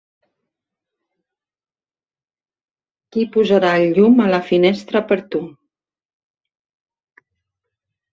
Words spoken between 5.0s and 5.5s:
per tu.